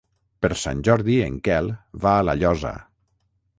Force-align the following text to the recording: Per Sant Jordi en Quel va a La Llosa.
Per 0.45 0.49
Sant 0.61 0.81
Jordi 0.87 1.17
en 1.27 1.37
Quel 1.49 1.71
va 2.07 2.17
a 2.23 2.27
La 2.31 2.37
Llosa. 2.43 2.75